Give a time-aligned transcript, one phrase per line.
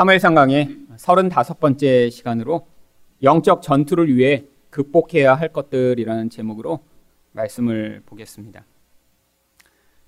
[0.00, 2.66] 사무엘상 강의 35번째 시간으로
[3.22, 6.80] 영적 전투를 위해 극복해야 할 것들이라는 제목으로
[7.32, 8.64] 말씀을 보겠습니다.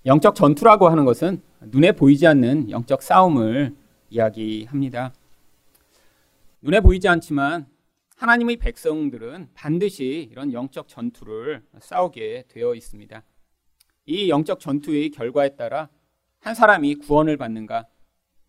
[0.07, 3.77] 영적 전투라고 하는 것은 눈에 보이지 않는 영적 싸움을
[4.09, 5.13] 이야기합니다.
[6.63, 7.67] 눈에 보이지 않지만
[8.17, 13.23] 하나님의 백성들은 반드시 이런 영적 전투를 싸우게 되어 있습니다.
[14.07, 15.91] 이 영적 전투의 결과에 따라
[16.41, 17.89] 한 사람이 구원을 받는가,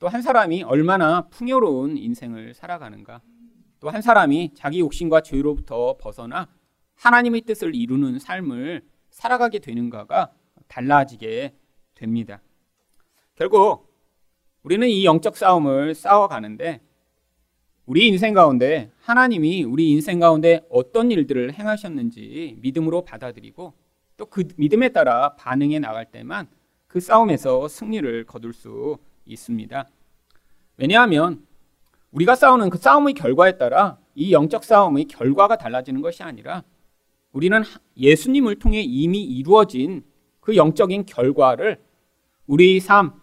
[0.03, 3.21] 또 한 사람이 얼마나 풍요로운 인생을 살아가는가,
[3.79, 6.49] 또 한 사람이 자기 욕심과 죄로부터 벗어나
[6.95, 10.33] 하나님의 뜻을 이루는 삶을 살아가게 되는가가
[10.67, 11.55] 달라지게
[11.95, 12.41] 됩니다.
[13.35, 13.95] 결국
[14.63, 16.81] 우리는 이 영적 싸움을 싸워가는데
[17.85, 23.73] 우리 인생 가운데 하나님이 우리 인생 가운데 어떤 일들을 행하셨는지 믿음으로 받아들이고
[24.17, 26.49] 또 그 믿음에 따라 반응해 나갈 때만
[26.87, 29.87] 그 싸움에서 승리를 거둘 수 있습니다.
[30.77, 31.45] 왜냐하면
[32.11, 36.63] 우리가 싸우는 그 싸움의 결과에 따라 이 영적 싸움의 결과가 달라지는 것이 아니라
[37.31, 37.63] 우리는
[37.97, 40.03] 예수님을 통해 이미 이루어진
[40.39, 41.79] 그 영적인 결과를
[42.45, 43.13] 우리 삶,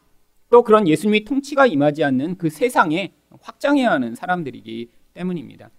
[0.49, 5.71] 또 그런 예수님의 통치가 임하지 않는 그 세상에 확장해야 하는 사람들이기 때문입니다.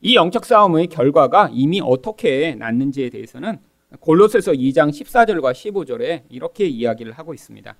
[0.00, 3.58] 이 영적 싸움의 결과가 이미 어떻게 났는지에 대해서는
[4.00, 7.76] 골로새서 2장 14절과 15절에 이렇게 이야기를 하고 있습니다.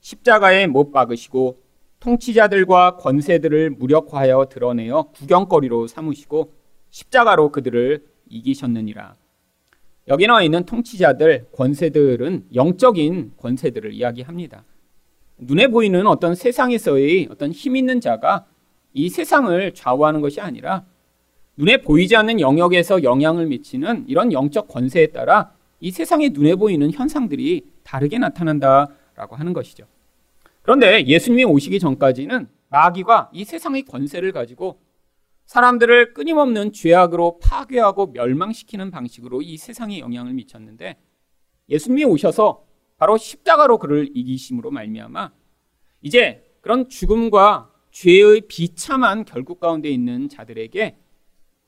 [0.00, 1.65] 십자가에 못 박으시고
[2.06, 6.52] 통치자들과 권세들을 무력화하여 드러내어 구경거리로 삼으시고
[6.90, 9.16] 십자가로 그들을 이기셨느니라.
[10.06, 14.64] 여기 나와 있는 통치자들, 권세들은 영적인 권세들을 이야기합니다.
[15.38, 18.46] 눈에 보이는 어떤 세상에서의 어떤 힘 있는 자가
[18.92, 20.84] 이 세상을 좌우하는 것이 아니라
[21.56, 27.66] 눈에 보이지 않는 영역에서 영향을 미치는 이런 영적 권세에 따라 이 세상에 눈에 보이는 현상들이
[27.82, 29.86] 다르게 나타난다라고 하는 것이죠.
[30.66, 34.80] 그런데 예수님이 오시기 전까지는 마귀가 이 세상의 권세를 가지고
[35.44, 40.96] 사람들을 끊임없는 죄악으로 파괴하고 멸망시키는 방식으로 이 세상에 영향을 미쳤는데
[41.68, 42.64] 예수님이 오셔서
[42.96, 45.30] 바로 십자가로 그를 이기심으로 말미암아
[46.02, 50.98] 이제 그런 죽음과 죄의 비참한 결국 가운데 있는 자들에게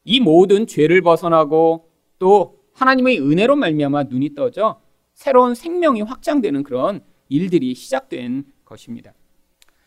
[0.07, 4.81] 이 모든 죄를 벗어나고 또 하나님의 은혜로 말미암아 눈이 떠져
[5.15, 9.15] 새로운 생명이 확장되는 그런 일들이 시작된 것입니다.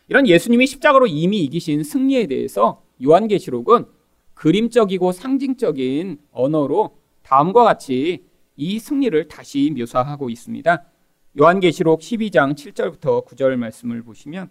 [0.07, 3.85] 이런 예수님이 십자가로 이미 이기신 승리에 대해서 요한계시록은
[4.33, 8.25] 그림적이고 상징적인 언어로 다음과 같이
[8.57, 10.85] 이 승리를 다시 묘사하고 있습니다.
[11.39, 14.49] 요한계시록 12장 7절부터 9절 말씀을 보시면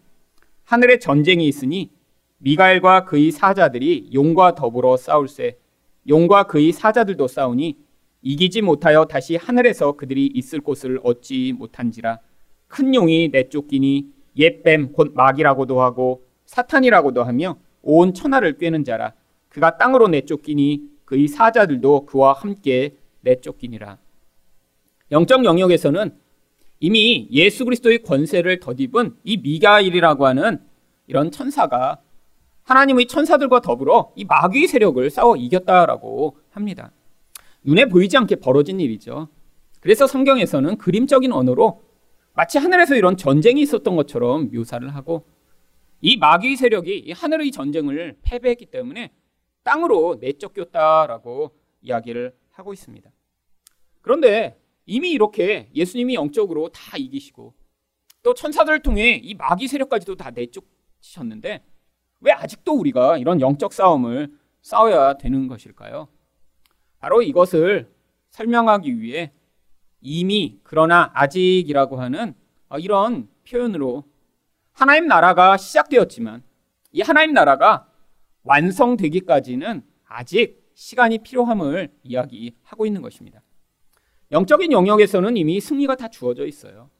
[0.65, 1.91] 하늘에 전쟁이 있으니
[2.39, 5.59] 미가엘과 그의 사자들이 용과 더불어 싸울세
[6.09, 7.77] 용과 그의 사자들도 싸우니
[8.23, 12.21] 이기지 못하여 다시 하늘에서 그들이 있을 곳을 얻지 못한지라
[12.69, 19.13] 큰 용이 내쫓기니 옛뱀 곧 마귀라고도 하고 사탄이라고도 하며 온 천하를 꿰는 자라
[19.49, 23.99] 그가 땅으로 내쫓기니 그의 사자들도 그와 함께 내쫓기니라
[25.13, 26.13] 영적 영역에서는
[26.81, 30.61] 이미 예수 그리스도의 권세를 덧입은 이 미가일이라고 하는
[31.07, 31.99] 이런 천사가
[32.63, 36.93] 하나님의 천사들과 더불어 이 마귀의 세력을 싸워 이겼다라고 합니다.
[37.65, 39.29] 눈에 보이지 않게 벌어진 일이죠.
[39.81, 41.83] 그래서 성경에서는 그림적인 언어로
[42.33, 45.27] 마치 하늘에서 이런 전쟁이 있었던 것처럼 묘사를 하고
[46.01, 49.13] 이 마귀의 세력이 이 하늘의 전쟁을 패배했기 때문에
[49.63, 51.51] 땅으로 내쫓겼다라고
[51.83, 53.11] 이야기를 하고 있습니다.
[54.01, 57.55] 그런데 이미 이렇게 예수님이 영적으로 다 이기시고
[58.23, 61.65] 또 천사들을 통해 이 마귀 세력까지도 다 내쫓으셨는데
[62.21, 64.33] 왜 아직도 우리가 이런 영적 싸움을
[64.63, 66.09] 싸워야 되는 것일까요?
[66.99, 67.91] 바로 이것을
[68.31, 69.33] 설명하기 위해
[70.01, 72.35] 이미 그러나 아직이라고 하는
[72.79, 74.05] 이런 표현으로
[74.73, 76.43] 하나님 나라가 시작되었지만
[76.93, 77.87] 이 하나님 나라가
[78.45, 83.43] 완성되기까지는 아직 시간이 필요함을 이야기하고 있는 것입니다.
[84.33, 86.91] 영적인 영역에서는 이미 승리가 다 주어져 있어요.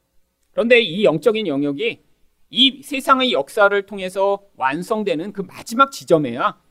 [0.51, 2.01] 그런데 이 영적인 영역이
[2.49, 6.61] 이 세상의 역사를 통해서 완성되는 그 마지막 지점에야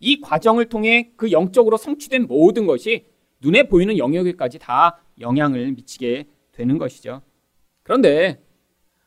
[0.00, 3.06] 이 과정을 통해 그 영적으로 성취된 모든 것이
[3.40, 7.22] 눈에 보이는 영역에까지 다 영향을 미치게 되는 것이죠.
[7.82, 8.42] 그런데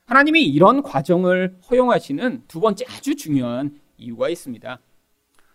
[0.06, 4.80] 하나님이 이런 과정을 허용하시는 두 번째 아주 중요한 이유가 있습니다.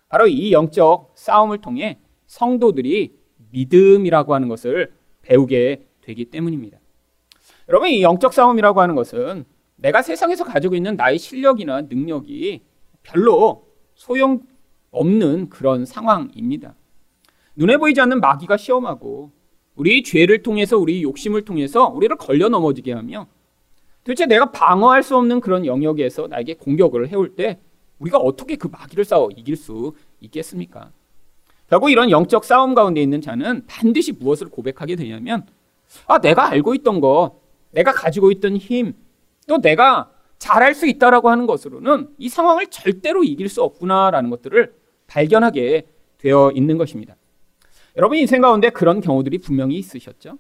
[0.09, 3.17] 바로 이 영적 싸움을 통해 성도들이
[3.51, 4.93] 믿음이라고 하는 것을
[5.23, 6.79] 배우게 되기 때문입니다.
[7.69, 9.45] 여러분, 이 영적 싸움이라고 하는 것은
[9.77, 12.63] 내가 세상에서 가지고 있는 나의 실력이나 능력이
[13.03, 14.43] 별로 소용
[14.91, 16.75] 없는 그런 상황입니다.
[17.57, 19.33] 눈에 보이지 않는 마귀가 시험하고
[19.77, 23.27] 우리 죄를 통해서 우리 욕심을 통해서 우리를 걸려 넘어지게 하며
[24.05, 27.59] 도대체 내가 방어할 수 없는 그런 영역에서 나에게 공격을 해올 때
[27.99, 30.91] 우리가 어떻게 그 마귀를 싸워 이길 수 있겠습니까?
[31.69, 35.47] 결국 이런 영적 싸움 가운데 있는 자는 반드시 무엇을 고백하게 되냐면,
[36.07, 37.33] 아, 내가 알고 있던 것,
[37.73, 38.95] 내가 가지고 있던 힘,
[39.49, 44.73] 또 내가 잘할 수 있다라고 하는 것으로는 이 상황을 절대로 이길 수 없구나라는 것들을
[45.09, 45.87] 발견하게
[46.19, 47.17] 되어 있는 것입니다.
[47.97, 50.39] 여러분 인생 가운데 그런 경우들이 분명히 있으셨죠?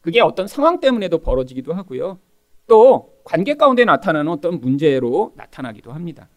[0.00, 2.18] 그게 어떤 상황 때문에도 벌어지기도 하고요.
[2.66, 6.28] 또 관계 가운데 나타나는 어떤 문제로 나타나기도 합니다.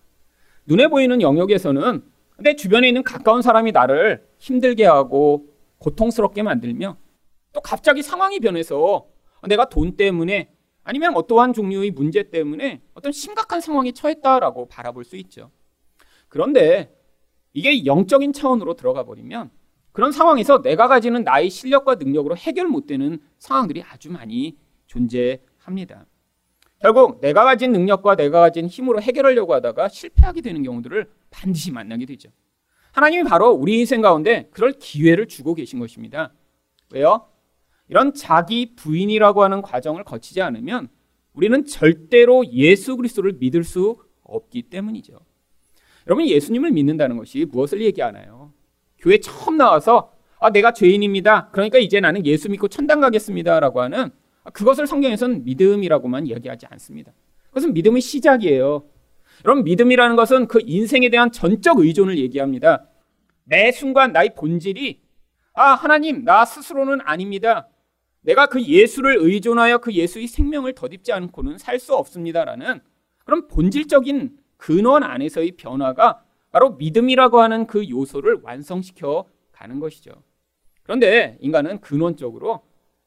[0.65, 2.03] 눈에 보이는 영역에서는
[2.39, 5.47] 내 주변에 있는 가까운 사람이 나를 힘들게 하고
[5.79, 6.97] 고통스럽게 만들며
[7.53, 9.07] 또 갑자기 상황이 변해서
[9.47, 10.51] 내가 돈 때문에
[10.83, 15.51] 아니면 어떠한 종류의 문제 때문에 어떤 심각한 상황에 처했다라고 바라볼 수 있죠.
[16.27, 16.95] 그런데
[17.53, 19.49] 이게 영적인 차원으로 들어가 버리면
[19.91, 24.57] 그런 상황에서 내가 가지는 나의 실력과 능력으로 해결 못 되는 상황들이 아주 많이
[24.87, 26.05] 존재합니다.
[26.79, 32.29] 결국 내가 가진 능력과 내가 가진 힘으로 해결하려고 하다가 실패하게 되는 경우들을 반드시 만나게 되죠.
[32.93, 36.33] 하나님이 바로 우리 인생 가운데 그럴 기회를 주고 계신 것입니다.
[36.91, 37.27] 왜요?
[37.87, 40.89] 이런 자기 부인이라고 하는 과정을 거치지 않으면
[41.33, 45.19] 우리는 절대로 예수 그리스도를 믿을 수 없기 때문이죠.
[46.07, 48.40] 여러분 예수님을 믿는다는 것이 무엇을 얘기하나요?
[49.01, 51.49] 교회 처음 나와서 아 내가 죄인입니다.
[51.51, 54.09] 그러니까 이제 나는 예수 믿고 천당 가겠습니다라고 하는
[54.53, 57.11] 그것을 성경에서는 믿음이라고만 이야기하지 않습니다.
[57.49, 58.85] 그것은 믿음의 시작이에요.
[59.45, 62.85] 여러분 믿음이라는 것은 그 인생에 대한 전적 의존을 얘기합니다.
[63.43, 65.01] 매 순간 나의 본질이
[65.53, 67.67] 아 하나님 나 스스로는 아닙니다.
[68.21, 72.79] 내가 그 예수를 의존하여 그 예수의 생명을 덧입지 않고는 살 수 없습니다라는
[73.25, 80.11] 그런 본질적인 근원 안에서의 변화가 바로 믿음이라고 하는 그 요소를 완성시켜 가는 것이죠.
[80.83, 82.61] 그런데 인간은 근원적으로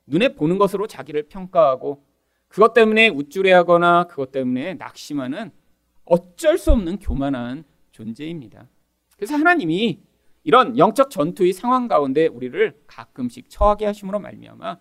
[0.07, 2.05] 눈에 보는 것으로 자기를 평가하고
[2.49, 5.51] 그것 때문에 우쭐해하거나 그것 때문에 낙심하는
[6.05, 8.69] 어쩔 수 없는 교만한 존재입니다.
[9.17, 10.01] 그래서 하나님이
[10.45, 14.79] 이런 영적 전투의 상황 가운데 우리를 가끔씩 처하게 하심으로 말미암아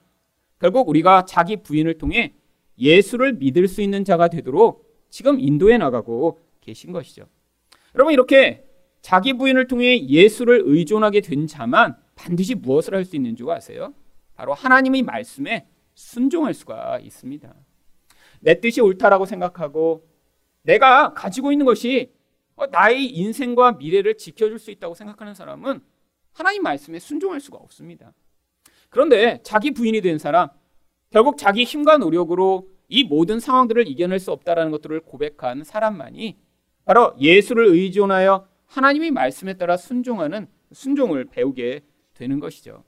[0.60, 2.36] 결국 우리가 자기 부인을 통해
[2.78, 7.26] 예수를 믿을 수 있는 자가 되도록 지금 인도해 나가고 계신 것이죠.
[7.96, 8.66] 여러분 이렇게
[9.02, 13.94] 자기 부인을 통해 예수를 의존하게 된 자만 반드시 무엇을 할 수 있는 줄 아세요?
[14.36, 17.54] 바로 하나님의 말씀에 순종할 수가 있습니다.
[18.40, 20.08] 내 뜻이 옳다라고 생각하고
[20.64, 22.14] 내가 가지고 있는 것이
[22.72, 25.82] 나의 인생과 미래를 지켜줄 수 있다고 생각하는 사람은
[26.32, 28.14] 하나님 말씀에 순종할 수가 없습니다.
[28.90, 30.50] 그런데 자기 부인이 된 사람,
[31.10, 36.38] 결국 자기 힘과 노력으로 이 모든 상황들을 이겨낼 수 없다라는 것들을 고백한 사람만이
[36.86, 41.82] 바로 예수를 의존하여 하나님의 말씀에 따라 순종하는 순종을 배우게
[42.14, 42.84] 되는 것이죠.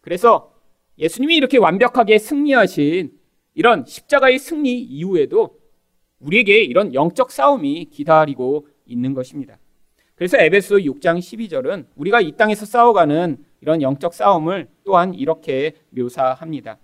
[0.00, 0.52] 그래서
[0.98, 3.12] 예수님이 이렇게 완벽하게 승리하신
[3.54, 5.58] 이런 십자가의 승리 이후에도
[6.20, 9.58] 우리에게 이런 영적 싸움이 기다리고 있는 것입니다.
[10.14, 16.78] 그래서 에베소 6장 12절은 우리가 이 땅에서 싸워가는 이런 영적 싸움을 또한 이렇게 묘사합니다.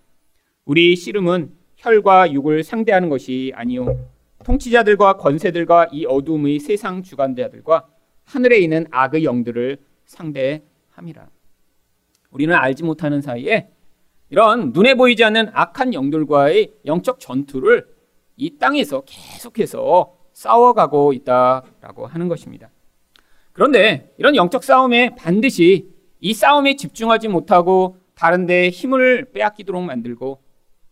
[0.65, 4.09] 우리 씨름은 혈과 육을 상대하는 것이 아니요
[4.49, 7.87] 통치자들과 권세들과 이 어둠의 세상 주관자들과
[8.25, 11.29] 하늘에 있는 악의 영들을 상대함이라.
[12.31, 13.69] 우리는 알지 못하는 사이에
[14.31, 17.87] 이런 눈에 보이지 않는 악한 영들과의 영적 전투를
[18.37, 22.71] 이 땅에서 계속해서 싸워가고 있다라고 하는 것입니다.
[23.53, 25.91] 그런데 이런 영적 싸움에 반드시
[26.21, 30.41] 이 싸움에 집중하지 못하고 다른 데 힘을 빼앗기도록 만들고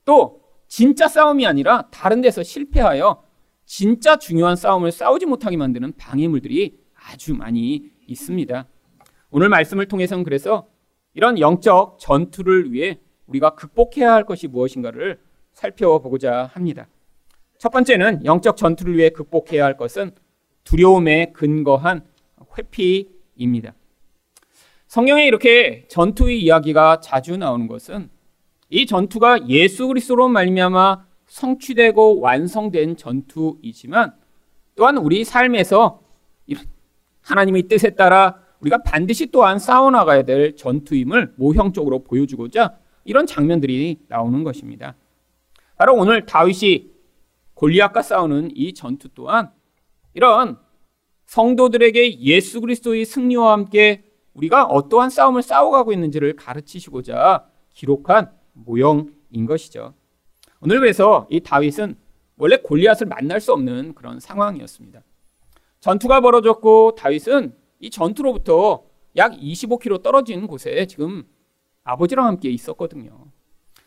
[0.04, 3.25] 또 진짜 싸움이 아니라 다른 데서 실패하여
[3.66, 8.66] 진짜 중요한 싸움을 싸우지 못하게 만드는 방해물들이 아주 많이 있습니다.
[9.30, 10.68] 오늘 말씀을 통해서는 그래서
[11.14, 15.18] 이런 영적 전투를 위해 우리가 극복해야 할 것이 무엇인가를
[15.52, 16.86] 살펴보고자 합니다.
[17.58, 20.12] 첫 번째는 영적 전투를 위해 극복해야 할 것은
[20.62, 22.04] 두려움에 근거한
[22.56, 23.74] 회피입니다.
[24.86, 28.10] 성경에 이렇게 전투의 이야기가 자주 나오는 것은
[28.68, 34.14] 이 전투가 예수 그리스도로 말미암아 성취되고 완성된 전투이지만
[34.74, 36.02] 또한 우리 삶에서
[37.22, 44.94] 하나님의 뜻에 따라 우리가 반드시 또한 싸워나가야 될 전투임을 모형적으로 보여주고자 이런 장면들이 나오는 것입니다.
[45.76, 46.90] 바로 오늘 다윗이
[47.54, 49.50] 골리앗과 싸우는 이 전투 또한
[50.14, 50.58] 이런
[51.26, 54.04] 성도들에게 예수 그리스도의 승리와 함께
[54.34, 59.94] 우리가 어떠한 싸움을 싸워가고 있는지를 가르치시고자 기록한 모형인 것이죠.
[60.60, 61.96] 오늘 그래서 이 다윗은
[62.38, 65.02] 원래 골리앗을 만날 수 없는 그런 상황이었습니다.
[65.80, 68.84] 전투가 벌어졌고 다윗은 이 전투로부터
[69.16, 71.24] 약 25km 떨어진 곳에 지금
[71.84, 73.26] 아버지랑 함께 있었거든요.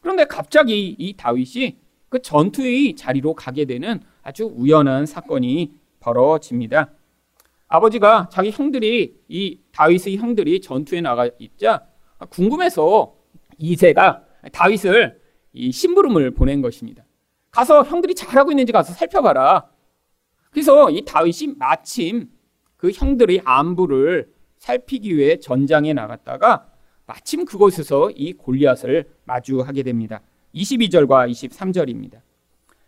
[0.01, 6.91] 그런데 갑자기 이 다윗이 그 전투의 자리로 가게 되는 아주 우연한 사건이 벌어집니다.
[7.67, 11.85] 아버지가 자기 형들이 이 다윗의 형들이 전투에 나가 있자
[12.29, 13.15] 궁금해서
[13.57, 15.21] 이세가 다윗을
[15.53, 17.03] 이 심부름을 보낸 것입니다.
[17.51, 19.67] 가서 형들이 잘하고 있는지 가서 살펴봐라.
[20.51, 22.29] 그래서 이 다윗이 마침
[22.77, 26.67] 그 형들의 안부를 살피기 위해 전장에 나갔다가
[27.05, 30.21] 마침 그곳에서 이 골리앗을 마주하게 됩니다.
[30.53, 32.21] 22절과 23절입니다.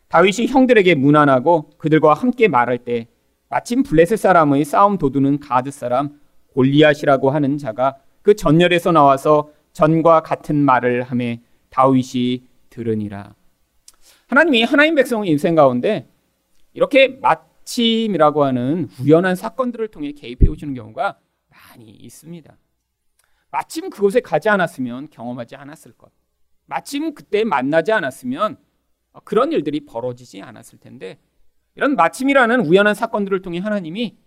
[0.08, 3.08] 다윗이 형들에게 문안하고 그들과 함께 말할 때
[3.50, 6.20] 마침 블레셋 사람의 싸움 도두는 가드 사람
[6.54, 13.36] 골리앗이라고 하는 자가 그 전열에서 나와서 전과 같은 말을 함에 다윗이 들으니라.
[14.28, 16.10] 하나님이 하나님 백성의 인생 가운데
[16.74, 22.58] 이렇게 마침이라고 하는 우연한 사건들을 통해 개입해 오시는 경우가 많이 있습니다.
[23.52, 26.12] 마침 그곳에 가지 않았으면 경험하지 않았을 것.
[26.66, 28.58] 마침 그때 만나지 않았으면
[29.26, 31.20] 그런 일들이 벌어지지 않았을 텐데
[31.76, 34.18] 이런 마침이라는 우연한 사건들을 통해 하나님이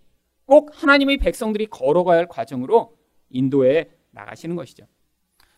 [0.45, 2.95] 꼭 하나님의 백성들이 걸어가야 할 과정으로
[3.29, 4.85] 인도해 나가시는 것이죠.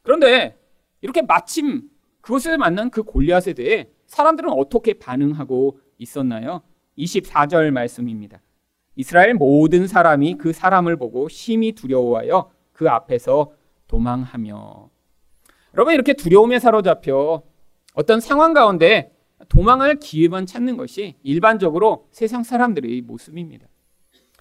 [0.02, 0.58] 그런데
[1.02, 1.90] 이렇게 마침
[2.28, 6.62] 그곳에 만난 그 골리앗에 대해 사람들은 어떻게 반응하고 있었나요?
[6.98, 8.42] 24절 말씀입니다.
[8.98, 13.54] 이스라엘 모든 사람이 그 사람을 보고 심히 두려워하여 그 앞에서
[13.88, 14.90] 도망하며.
[15.74, 17.44] 여러분, 이렇게 두려움에 사로잡혀
[17.94, 19.16] 어떤 상황 가운데
[19.48, 23.68] 도망할 기회만 찾는 것이 일반적으로 세상 사람들의 모습입니다.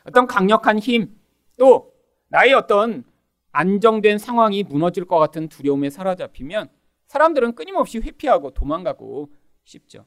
[0.05, 1.17] 어떤 강력한 힘,
[1.57, 1.93] 또
[2.31, 3.05] 나의 어떤
[3.53, 6.69] 안정된 상황이 무너질 것 같은 두려움에 사로잡히면
[7.17, 9.31] 사람들은 끊임없이 회피하고 도망가고
[9.65, 10.05] 싶죠.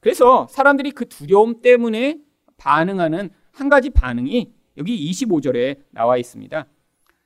[0.00, 2.18] 그래서 사람들이 그 두려움 때문에
[2.56, 6.66] 반응하는 한 가지 반응이 여기 25절에 나와 있습니다.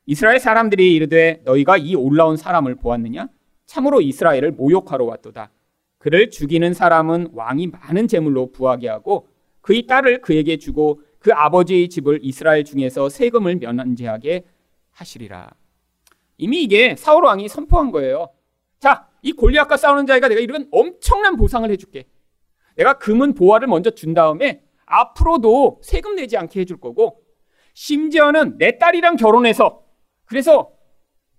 [0.06, 3.28] 이스라엘 사람들이 이르되 너희가 이 올라온 사람을 보았느냐?
[3.66, 5.50] 참으로 이스라엘을 모욕하러 왔도다.
[5.98, 9.28] 그를 죽이는 사람은 왕이 많은 재물로 부하게 하고
[9.60, 14.44] 그의 딸을 그에게 주고 그 아버지의 집을 이스라엘 중에서 세금을 면제하게
[14.90, 15.50] 하시리라.
[16.38, 18.28] 이미 이게 사울 왕이 선포한 거예요.
[18.82, 22.08] 자, 이 골리앗과 싸우는 자에게 내가 이런 엄청난 보상을 해줄게.
[22.74, 27.22] 내가 금은 보화를 먼저 준 다음에 앞으로도 세금 내지 않게 해줄 거고
[27.74, 29.84] 심지어는 내 딸이랑 결혼해서
[30.24, 30.72] 그래서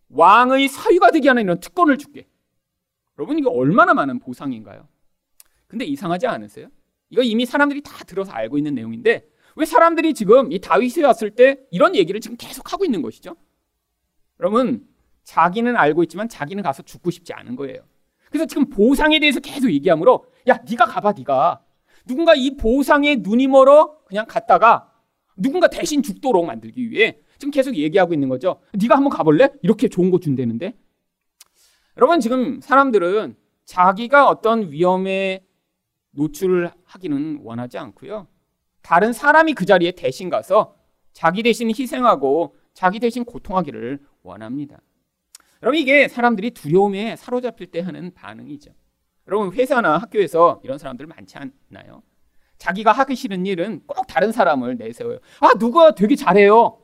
[0.08, 2.30] 왕의 사위가 되게 하는 이런 특권을 줄게.
[3.20, 4.88] 여러분 이거 얼마나 많은 보상인가요?
[5.68, 6.70] 근데 이상하지 않으세요?
[7.10, 11.60] 이거 이미 사람들이 다 들어서 알고 있는 내용인데 왜 사람들이 지금 이 다윗이 왔을 때
[11.72, 13.36] 이런 얘기를 지금 계속 하고 있는 것이죠?
[14.40, 14.88] 여러분
[15.24, 17.82] 자기는 알고 있지만 자기는 가서 죽고 싶지 않은 거예요.
[18.30, 21.62] 그래서 지금 보상에 대해서 계속 얘기하므로 야 네가 가봐 네가
[22.06, 24.92] 누군가 이 보상에 눈이 멀어 그냥 갔다가
[25.38, 28.60] 누군가 대신 죽도록 만들기 위해 지금 계속 얘기하고 있는 거죠.
[28.74, 29.50] 네가 한번 가볼래?
[29.62, 30.74] 이렇게 좋은 거 준다는데
[31.98, 35.46] 여러분 지금 사람들은 자기가 어떤 위험에
[36.12, 38.27] 노출을 하기는 원하지 않고요.
[38.82, 40.75] 다른 사람이 그 자리에 대신 가서
[41.13, 44.82] 자기 대신 희생하고 자기 대신 고통하기를 원합니다.
[45.63, 48.72] 여러분 이게 사람들이 두려움에 사로잡힐 때 하는 반응이죠.
[49.27, 52.03] 여러분 회사나 학교에서 이런 사람들 많지 않나요?
[52.58, 55.20] 자기가 하기 싫은 일은 꼭 다른 사람을 내세워요.
[55.39, 56.79] 아 누가 되게 잘해요.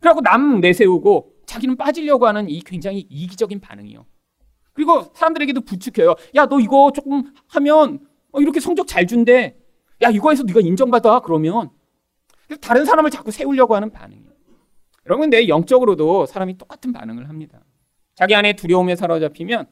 [0.00, 4.04] 그리고 남 내세우고 자기는 빠지려고 하는 이 굉장히 이기적인 반응이요.
[4.72, 6.16] 그리고 사람들에게도 부추겨요.
[6.34, 8.00] 야, 너 이거 조금 하면
[8.32, 9.56] 어, 이렇게 성적 잘 준대.
[10.02, 11.20] 야, 이거에서 네가 인정받아.
[11.20, 11.70] 그러면
[12.60, 14.26] 다른 사람을 자꾸 세우려고 하는 반응이에요.
[15.06, 17.62] 여러분, 내 영적으로도 사람이 똑같은 반응을 합니다.
[18.16, 19.66] 자기 안에 두려움에 사로잡히면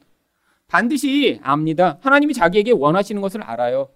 [0.67, 1.97] 반드시 압니다.
[2.01, 3.89] 하나님이 자기에게 원하시는 것을 알아요.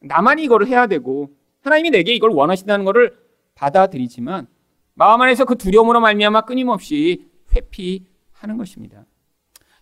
[0.00, 1.30] 나만이 이거를 해야 되고
[1.62, 3.16] 하나님이 내게 이걸 원하신다는 것을
[3.54, 4.48] 받아들이지만
[4.94, 9.06] 마음 안에서 그 두려움으로 말미암아 끊임없이 회피하는 것입니다.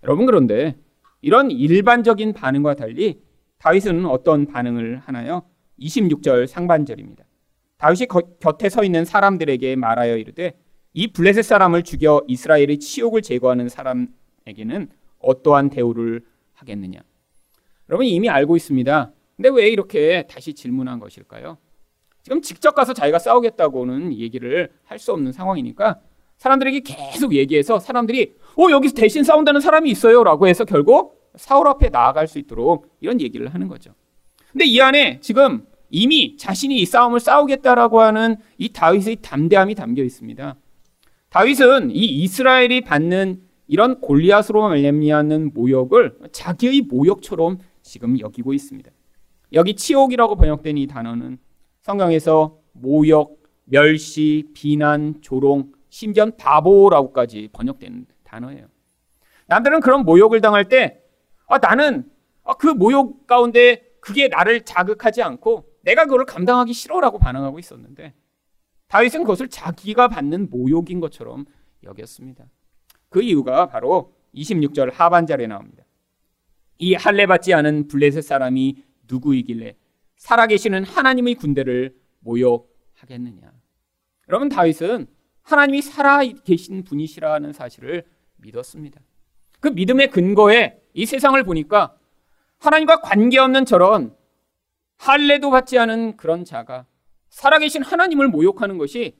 [0.02, 0.76] 여러분 그런데
[1.22, 3.22] 이런 일반적인 반응과 달리
[3.58, 5.42] 다윗은 어떤 반응을 하나요?
[5.80, 7.24] 26절 상반절입니다.
[7.78, 8.06] 다윗이
[8.40, 10.59] 곁에 서 있는 사람들에게 말하여 이르되
[10.92, 14.88] 이 블레셋 사람을 죽여 이스라엘의 치욕을 제거하는 사람에게는
[15.20, 16.22] 어떠한 대우를
[16.54, 17.00] 하겠느냐?
[17.88, 19.12] 여러분 이미 알고 있습니다.
[19.36, 21.58] 근데 왜 이렇게 다시 질문한 것일까요?
[22.22, 26.00] 지금 직접 가서 자기가 싸우겠다고는 얘기를 할 수 없는 상황이니까
[26.36, 32.26] 사람들에게 계속 얘기해서 사람들이 어 여기서 대신 싸운다는 사람이 있어요라고 해서 결국 사울 앞에 나아갈
[32.28, 33.94] 수 있도록 이런 얘기를 하는 거죠.
[34.52, 40.56] 근데 이 안에 지금 이미 자신이 이 싸움을 싸우겠다라고 하는 이 다윗의 담대함이 담겨 있습니다.
[41.30, 48.90] 다윗은 이 이스라엘이 받는 이런 골리앗으로 말미암는 모욕을 자기의 모욕처럼 지금 여기고 있습니다.
[49.52, 51.38] 여기 치욕이라고 번역된 이 단어는
[51.82, 58.66] 성경에서 모욕, 멸시, 비난, 조롱, 심지어 바보라고까지 번역된 단어예요.
[59.46, 61.00] 남들은 그런 모욕을 당할 때
[61.46, 62.10] 아, 나는
[62.42, 68.14] 아, 그 모욕 가운데 그게 나를 자극하지 않고 내가 그걸 감당하기 싫어라고 반응하고 있었는데
[68.90, 71.46] 다윗은 그것을 자기가 받는 모욕인 것처럼
[71.84, 72.44] 여겼습니다.
[73.08, 75.84] 그 이유가 바로 26절 하반절에 나옵니다.
[76.78, 79.76] 이 할례 받지 않은 블레셋 사람이 누구이길래
[80.16, 83.52] 살아계시는 하나님의 군대를 모욕하겠느냐.
[84.28, 85.06] 여러분 다윗은
[85.42, 88.04] 하나님이 살아계신 분이시라는 사실을
[88.38, 89.00] 믿었습니다.
[89.60, 91.96] 그 믿음의 근거에 이 세상을 보니까
[92.58, 94.16] 하나님과 관계없는 저런
[94.96, 96.86] 할례도 받지 않은 그런 자가
[97.30, 99.16] 살아계신 하나님을 모욕하는 것이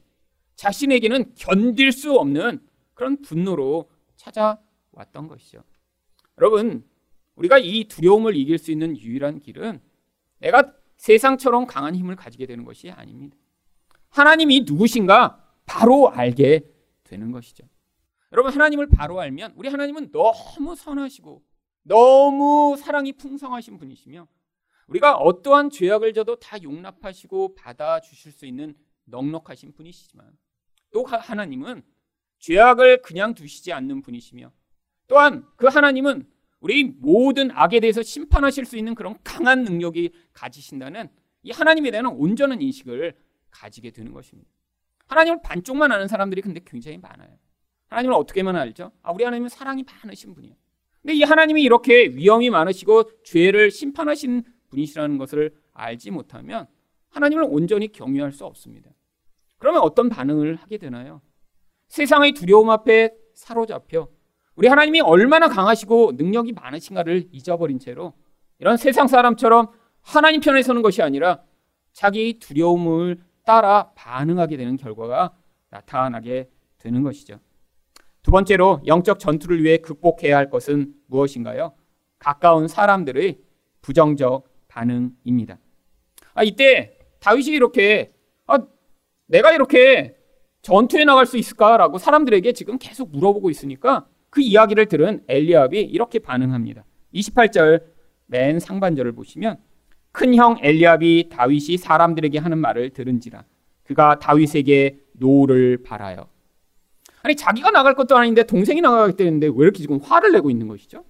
[0.57, 2.61] 자신에게는 견딜 수 없는
[2.95, 5.63] 그런 분노로 찾아왔던 것이죠.
[6.39, 6.85] 여러분,
[7.37, 9.81] 우리가 이 두려움을 이길 수 있는 유일한 길은
[10.39, 13.37] 내가 세상처럼 강한 힘을 가지게 되는 것이 아닙니다.
[14.11, 16.65] 하나님이 누구신가 바로 알게
[17.05, 17.65] 되는 것이죠.
[18.33, 21.43] 여러분, 하나님을 바로 알면 우리 하나님은 너무 선하시고
[21.83, 24.27] 너무 사랑이 풍성하신 분이시며
[24.91, 30.27] 우리가 어떠한 죄악을 져도 다 용납하시고 받아주실 수 있는 넉넉하신 분이시지만
[30.93, 31.83] 또 하나님은
[32.39, 34.53] 죄악을 그냥 두시지 않는 분이시며
[35.07, 36.29] 또한 그 하나님은
[36.61, 41.09] 우리 모든 악에 대해서 심판하실 수 있는 그런 강한 능력이 가지신다는
[41.43, 43.15] 이 하나님에 대한 온전한 인식을
[43.51, 44.51] 가지게 되는 것입니다.
[45.07, 47.39] 하나님을 반쪽만 아는 사람들이 근데 굉장히 많아요.
[47.89, 48.93] 하나님을 어떻게만 알죠?
[49.03, 50.55] 아, 우리 하나님은 사랑이 많으신 분이에요.
[51.03, 56.67] 근데 이 하나님이 이렇게 위험이 많으시고 죄를 심판하신 분이시라는 것을 알지 못하면
[57.11, 58.91] 하나님을 온전히 경유할 수 없습니다.
[59.59, 61.21] 그러면 어떤 반응을 하게 되나요?
[61.89, 64.09] 세상의 두려움 앞에 사로잡혀
[64.55, 68.15] 우리 하나님이 얼마나 강하시고 능력이 많으신가를 잊어버린 채로
[68.59, 69.69] 이런 세상 사람처럼
[70.03, 71.43] 하나님 편에 서는 것이 아니라
[71.93, 75.35] 자기 두려움을 따라 반응하게 되는 결과가
[75.71, 77.41] 나타나게 되는 것이죠.
[78.23, 81.73] 두 번째로 영적 전투를 위해 극복해야 할 것은 무엇인가요?
[82.19, 83.39] 가까운 사람들의
[83.81, 85.59] 부정적 반응입니다.
[86.35, 88.13] 아, 이때 다윗이 이렇게
[88.47, 88.59] 아,
[89.27, 90.17] 내가 이렇게
[90.63, 96.85] 전투에 나갈 수 있을까라고 사람들에게 지금 계속 물어보고 있으니까 그 이야기를 들은 엘리압이 이렇게 반응합니다.
[97.15, 97.83] 28절
[98.27, 99.59] 맨 상반절을 보시면
[100.13, 103.45] 큰 형 엘리압이 다윗이 사람들에게 하는 말을 들은지라
[103.85, 106.29] 그가 다윗에게 노를 바라요.
[107.23, 111.05] 아니 자기가 나갈 것도 아닌데 동생이 나가겠다는데 왜 이렇게 지금 화를 내고 있는 것이죠?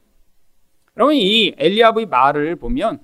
[0.96, 3.00] 여러분 이 엘리압의 말을 보면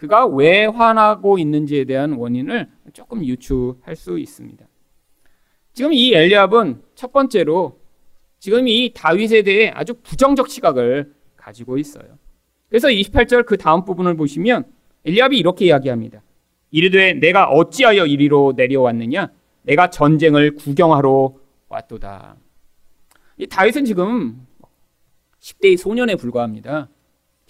[0.00, 4.66] 그가 왜 화나고 있는지에 대한 원인을 조금 유추할 수 있습니다.
[5.74, 7.78] 지금 이 엘리압은 첫 번째로
[8.38, 12.16] 지금 이 다윗에 대해 아주 부정적 시각을 가지고 있어요.
[12.70, 14.64] 그래서 28절 그 다음 부분을 보시면
[15.04, 16.22] 엘리압이 이렇게 이야기합니다.
[16.70, 19.30] 이르되 내가 어찌하여 이리로 내려왔느냐?
[19.64, 21.34] 내가 전쟁을 구경하러
[21.68, 22.36] 왔도다.
[23.36, 24.46] 이 다윗은 지금
[25.40, 26.88] 10대의 소년에 불과합니다.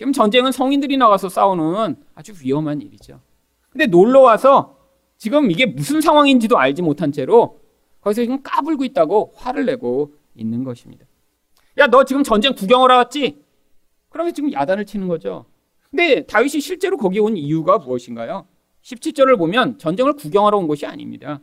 [0.00, 3.20] 지금 전쟁은 성인들이 나가서 싸우는 아주 위험한 일이죠.
[3.68, 4.78] 근데 놀러 와서
[5.18, 7.60] 지금 이게 무슨 상황인지도 알지 못한 채로
[8.00, 11.04] 거기서 지금 까불고 있다고 화를 내고 있는 것입니다.
[11.76, 13.44] 야, 너 지금 전쟁 구경하러 왔지?
[14.08, 15.44] 그러면 지금 야단을 치는 거죠.
[15.90, 18.46] 근데 다윗이 실제로 거기 온 이유가 무엇인가요?
[18.80, 21.42] 17절을 보면 전쟁을 구경하러 온 것이 아닙니다.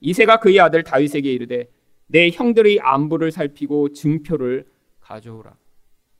[0.00, 1.70] 이세가 그의 아들 다윗에게 이르되
[2.08, 4.66] 내 형들의 안부를 살피고 증표를
[5.00, 5.54] 가져오라.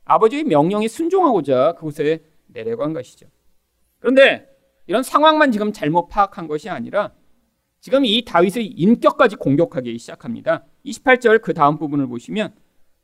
[0.06, 3.26] 아버지의 명령에 순종하고자 그곳에 내려간 것이죠.
[3.98, 4.48] 그런데
[4.86, 7.12] 이런 상황만 지금 잘못 파악한 것이 아니라
[7.80, 10.64] 지금 이 다윗의 인격까지 공격하기 시작합니다.
[10.86, 12.54] 28절 그 다음 부분을 보시면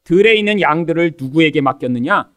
[0.05, 2.31] 들에 있는 양들을 누구에게 맡겼느냐?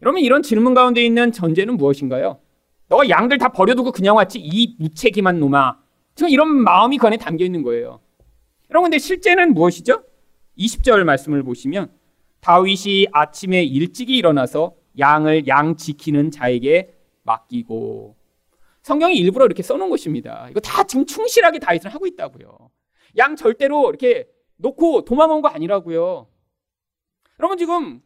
[0.00, 2.40] 그러면 이런 질문 가운데 있는 전제는 무엇인가요?
[2.88, 5.78] 너가 양들 다 버려두고 그냥 왔지 이 무책임한 놈아.
[6.14, 8.00] 지금 이런 마음이 그 안에 담겨 있는 거예요.
[8.70, 10.02] 여러분 근데 실제는 무엇이죠?
[10.58, 11.90] 20절 말씀을 보시면
[12.42, 18.16] 다윗이 아침에 일찍이 일어나서 양을 양 지키는 자에게 맡기고
[18.82, 20.48] 성경이 일부러 이렇게 써놓은 것입니다.
[20.50, 22.70] 이거 다 지금 충실하게 다윗은 하고 있다고요.
[23.16, 26.28] 양 절대로 이렇게 놓고 도망온 거 아니라고요.
[27.38, 28.02] 여러분 지금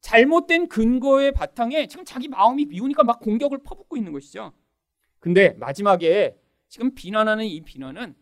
[0.00, 4.52] 잘못된 근거의 바탕에 지금 자기 마음이 미우니까 막 공격을 퍼붓고 있는 것이죠.
[5.18, 6.38] 근데 마지막에
[6.70, 8.14] 지금 비난하는 이 비난은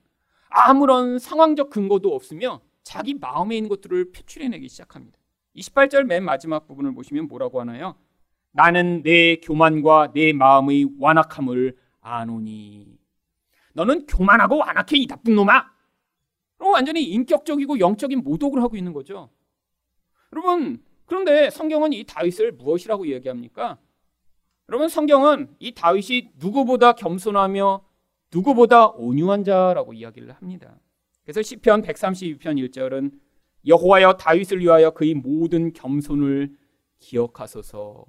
[0.49, 5.16] 아무런 상황적 근거도 없으며 자기 마음에 있는 것들을 표출해내기 시작합니다.
[5.57, 7.97] 28절 맨 마지막 부분을 보시면 뭐라고 하나요?
[8.53, 12.99] 나는 내 교만과 내 마음의 완악함을 아노니.
[13.75, 15.71] 너는 교만하고 완악해 이 나쁜 놈아.
[16.59, 19.31] 완전히 인격적이고 영적인 모독을 하고 있는 거죠.
[20.33, 23.79] 여러분, 그런데 성경은 이 다윗을 무엇이라고 이야기합니까?
[24.69, 27.85] 여러분, 성경은 이 다윗이 누구보다 겸손하며
[28.33, 30.79] 누구보다 온유한 자라고 이야기를 합니다.
[31.23, 33.13] 그래서 시편 132편 1절은
[33.67, 36.51] 여호와여 다윗을 위하여 그의 모든 겸손을
[36.99, 38.05] 기억하소서.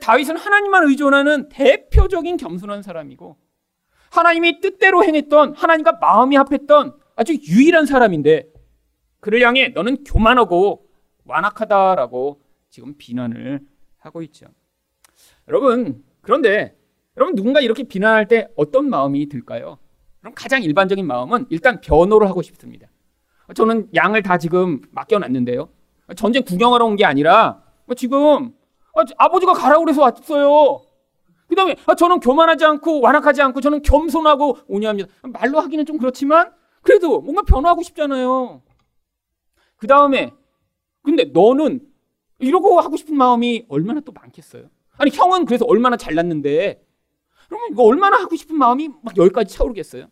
[0.00, 3.36] 다윗은 하나님만 의존하는 대표적인 겸손한 사람이고
[4.10, 8.48] 하나님이 뜻대로 행했던 하나님과 마음이 합했던 아주 유일한 사람인데
[9.20, 10.88] 그를 향해 너는 교만하고
[11.24, 13.60] 완악하다라고 지금 비난을
[13.98, 14.46] 하고 있죠.
[15.48, 16.76] 여러분, 그런데
[17.16, 19.78] 여러분 누군가 이렇게 비난할 때 어떤 마음이 들까요?
[20.20, 22.88] 그럼 가장 일반적인 마음은 일단 변호를 하고 싶습니다.
[23.54, 25.68] 저는 양을 다 지금 맡겨놨는데요.
[26.16, 27.62] 전쟁 구경하러 온 게 아니라
[27.96, 28.54] 지금
[29.18, 30.80] 아버지가 가라고 그래서 왔어요.
[31.46, 35.08] 그 다음에 저는 교만하지 않고 완악하지 않고 저는 겸손하고 온유합니다.
[35.24, 36.52] 말로 하기는 좀 그렇지만
[36.82, 38.62] 그래도 뭔가 변화하고 싶잖아요.
[39.76, 40.32] 그 다음에
[41.02, 41.80] 근데 너는
[42.38, 44.68] 이러고 하고 싶은 마음이 얼마나 또 많겠어요?
[44.96, 46.82] 아니 형은 그래서 얼마나 잘났는데
[47.48, 50.06] 그러면 이거 얼마나 하고 싶은 마음이 막 여기까지 차오르겠어요?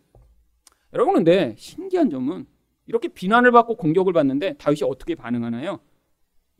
[0.92, 2.46] 여러분 근데 신기한 점은
[2.86, 5.80] 이렇게 비난을 받고 공격을 받는데 다윗이 어떻게 반응하나요?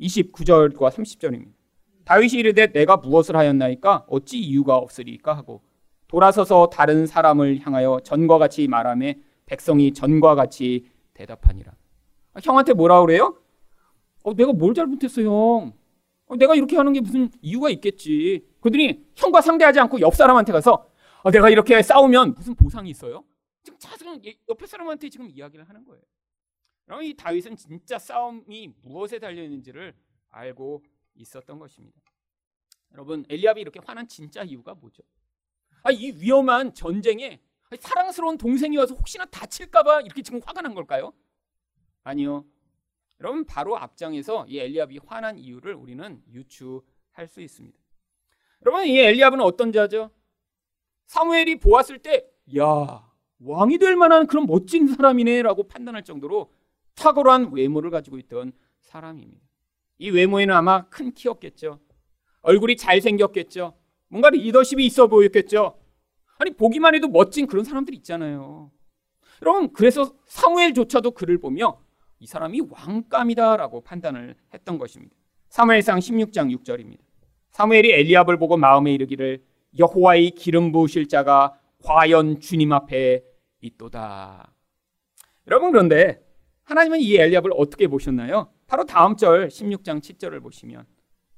[0.01, 1.53] 29절과 30절입니다.
[2.05, 5.63] 다윗이 이르되 내가 무엇을 하였나이까 어찌 이유가 없으리까 하고
[6.09, 9.13] 돌아서서 다른 사람을 향하여 전과 같이 말하며
[9.47, 11.73] 백성이 전과 같이 대답하니라.
[12.35, 13.37] 아, 형한테 뭐라 그래요?
[14.23, 15.73] 어, 내가 뭘 잘못했어, 형?
[16.27, 18.45] 어, 내가 이렇게 하는 게 무슨 이유가 있겠지.
[18.61, 20.87] 그들이 형과 상대하지 않고 옆 사람한테 가서
[21.23, 23.25] 어, 내가 이렇게 싸우면 무슨 보상이 있어요?
[23.62, 26.03] 지금 자승 옆에 사람한테 지금 이야기를 하는 거예요.
[26.85, 29.94] 그럼 이 다윗은 진짜 싸움이 무엇에 달려 있는지를
[30.29, 30.83] 알고
[31.14, 32.01] 있었던 것입니다.
[32.92, 35.03] 여러분 엘리압이 이렇게 화난 진짜 이유가 뭐죠?
[35.83, 37.40] 아, 이 위험한 전쟁에
[37.81, 41.12] 사랑스러운 동생이 와서 혹시나 다칠까봐 이렇게 지금 화가 난 걸까요?
[42.03, 42.44] 아니요.
[43.20, 47.79] 여러분 바로 앞장에서 이 엘리압이 화난 이유를 우리는 유추할 수 있습니다.
[48.66, 50.11] 여러분 이 엘리압은 어떤 자죠?
[51.07, 53.12] 사무엘이 보았을 때, 야
[53.44, 56.52] 왕이 될 만한 그런 멋진 사람이네라고 판단할 정도로
[56.94, 59.42] 탁월한 외모를 가지고 있던 사람입니다.
[59.98, 61.78] 이 외모에는 아마 큰 키였겠죠.
[62.42, 63.74] 얼굴이 잘생겼겠죠.
[64.09, 65.78] 뭔가 리더십이 있어 보였겠죠.
[66.38, 68.70] 아니 보기만 해도 멋진 그런 사람들 있잖아요.
[69.40, 71.81] 여러분 그래서 사무엘조차도 그를 보며
[72.18, 75.14] 이 사람이 왕감이다라고 판단을 했던 것입니다.
[75.48, 77.00] 사무엘상 16장 6절입니다.
[77.50, 79.42] 사무엘이 엘리압을 보고 마음에 이르기를
[79.78, 83.22] 여호와의 기름 부으실 자가 과연 주님 앞에
[83.62, 84.53] 있도다.
[85.46, 86.22] 여러분 그런데
[86.64, 88.53] 하나님은 이 엘리압을 어떻게 보셨나요?
[88.66, 90.85] 바로 다음 절 16장 7절을 보시면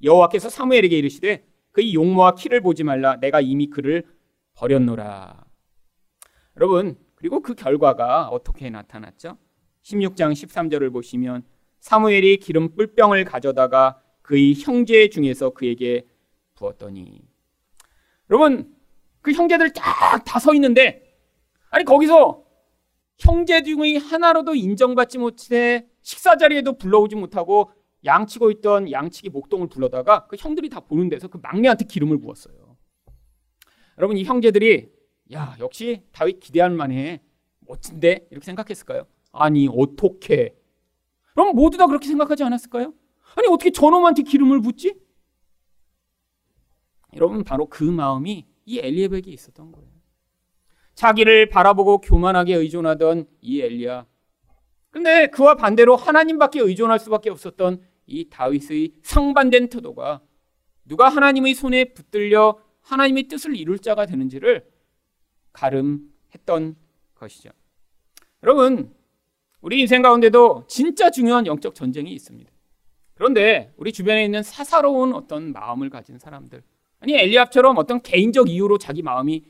[0.03, 4.05] 여호와께서 사무엘에게 이르시되 그의 용모와 키를 보지 말라 내가 이미 그를
[4.55, 5.45] 버렸노라.
[6.57, 9.39] 여러분 그리고 그 결과가 어떻게 나타났죠?
[9.83, 11.43] 16장 13절을 보시면
[11.81, 16.07] 사무엘이 기름 뿔병을 가져다가 그의 형제 중에서 그에게
[16.55, 17.21] 부었더니
[18.31, 18.75] 여러분
[19.21, 21.04] 그 형제들 쫙 다 서 있는데
[21.75, 22.45] 아니 거기서
[23.19, 27.73] 형제 중의 하나로도 인정받지 못해 식사 자리에도 불러오지 못하고
[28.05, 32.77] 양치고 있던 양치기 목동을 불러다가 그 형들이 다 보는 데서 그 막내한테 기름을 부었어요.
[33.99, 34.89] 여러분 이 형제들이
[35.33, 37.21] 야 역시 다윗 기대할 만해
[37.59, 39.09] 멋진데 이렇게 생각했을까요?
[39.33, 40.55] 아니 어떻게?
[41.35, 42.95] 그럼 모두 다 그렇게 생각하지 않았을까요?
[43.35, 44.95] 아니 어떻게 저놈한테 기름을 붓지?
[47.15, 49.94] 여러분 바로 그 마음이 이 엘리압에게 있었던 거예요.
[50.95, 54.07] 자기를 바라보고 교만하게 의존하던 이 엘리야.
[54.91, 60.21] 근데 그와 반대로 하나님밖에 의존할 수밖에 없었던 이 다윗의 상반된 태도가
[60.85, 64.67] 누가 하나님의 손에 붙들려 하나님의 뜻을 이룰 자가 되는지를
[65.53, 66.77] 가름했던
[67.15, 67.51] 것이죠.
[68.43, 68.95] 여러분,
[69.61, 72.51] 우리 인생 가운데도 진짜 중요한 영적 전쟁이 있습니다.
[73.15, 76.63] 그런데 우리 주변에 있는 사사로운 어떤 마음을 가진 사람들,
[77.01, 79.45] 아니 엘리압처럼 어떤 개인적 이유로 자기 마음이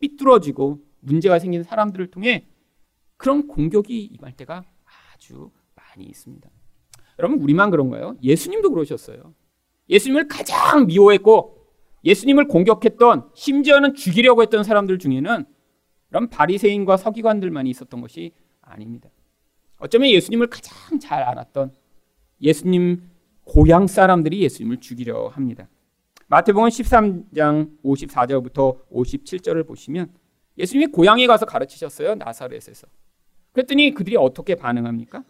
[0.00, 2.46] 삐뚤어지고 문제가 생긴 사람들을 통해
[3.16, 4.64] 그런 공격이 임할 때가
[5.14, 6.48] 아주 많이 있습니다.
[7.18, 8.16] 여러분 우리만 그런가요?
[8.22, 9.34] 예수님도 그러셨어요.
[9.88, 11.60] 예수님을 가장 미워했고
[12.04, 15.44] 예수님을 공격했던 심지어는 죽이려고 했던 사람들 중에는
[16.08, 18.32] 그런 바리새인과 서기관들만 있었던 것이
[18.62, 19.10] 아닙니다.
[19.78, 21.74] 어쩌면 예수님을 가장 잘 알았던
[22.40, 23.10] 예수님
[23.44, 25.68] 고향 사람들이 예수님을 죽이려 합니다.
[26.28, 30.12] 마태복음 13장 54절부터 57절을 보시면
[30.58, 32.16] 예수님이 고향에 가서 가르치셨어요.
[32.16, 32.86] 나사렛에서.
[33.52, 35.24] 그랬더니 그들이 어떻게 반응합니까?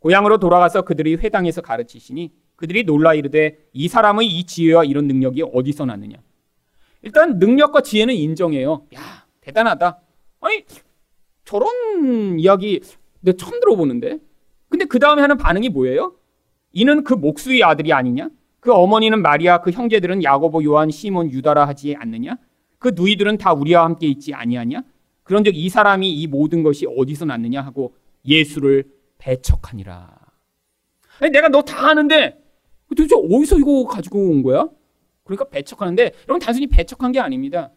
[0.00, 5.86] 고향으로 돌아가서 그들이 회당에서 가르치시니 그들이 놀라 이르되 이 사람의 이 지혜와 이런 능력이 어디서
[5.86, 6.18] 났느냐?
[7.02, 8.86] 일단 능력과 지혜는 인정해요.
[8.94, 10.00] 야, 대단하다.
[10.40, 10.64] 아니,
[11.44, 12.80] 저런 이야기
[13.20, 14.18] 내가 처음 들어보는데?
[14.68, 16.16] 근데 그 다음에 하는 반응이 뭐예요?
[16.72, 18.28] 이는 그 목수의 아들이 아니냐?
[18.60, 22.36] 그 어머니는 마리아, 그 형제들은 야고보, 요한, 시몬, 유다라 하지 않느냐?
[22.84, 24.82] 그 누이들은 다 우리와 함께 있지 아니하냐?
[25.22, 27.94] 그런즉 이 사람이 이 모든 것이 어디서 났느냐 하고
[28.26, 28.84] 예수를
[29.16, 30.14] 배척하니라.
[31.18, 32.38] 아니, 내가 너 다 아는데
[32.90, 34.68] 도대체 어디서 이거 가지고 온 거야?
[35.24, 37.70] 그러니까 배척하는데 여러분 단순히 배척한 게 아닙니다.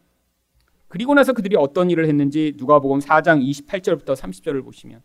[0.89, 4.99] 그리고 나서 그들이 어떤 일을 했는지 누가복음 4장 28절부터 30절을 보시면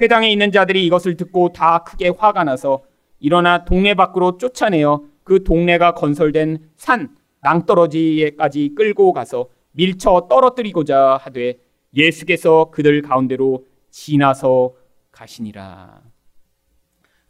[0.00, 2.82] 회당에 있는 자들이 이것을 듣고 다 크게 화가 나서
[3.20, 11.58] 일어나 동네 밖으로 쫓아내어 그 동네가 건설된 산 낭떠러지에까지 끌고 가서 밀쳐 떨어뜨리고자 하되
[11.94, 14.74] 예수께서 그들 가운데로 지나서
[15.10, 16.02] 가시니라.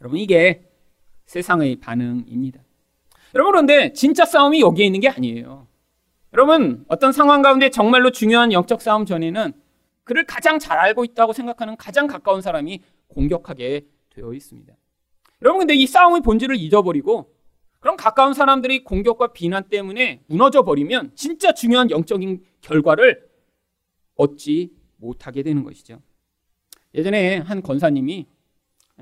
[0.01, 0.69] 여러분 이게
[1.27, 2.61] 세상의 반응입니다.
[3.35, 5.67] 여러분 그런데 진짜 싸움이 여기에 있는 게 아니에요.
[6.33, 9.53] 여러분 어떤 상황 가운데 정말로 중요한 영적 싸움 전에는
[10.05, 14.73] 그를 가장 잘 알고 있다고 생각하는 가장 가까운 사람이 공격하게 되어 있습니다.
[15.43, 17.33] 여러분 근데 이 싸움의 본질을 잊어버리고
[17.81, 23.29] 그럼 가까운 사람들이 공격과 비난 때문에 무너져 버리면 진짜 중요한 영적인 결과를
[24.17, 26.01] 얻지 못하게 되는 것이죠.
[26.95, 28.27] 예전에 한 권사님이